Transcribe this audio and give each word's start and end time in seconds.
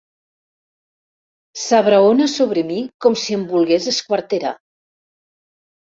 S'abraona 1.65 2.29
sobre 2.39 2.65
mi 2.73 2.81
com 3.07 3.21
si 3.27 3.39
em 3.41 3.47
volgués 3.55 3.93
esquarterar. 3.97 4.59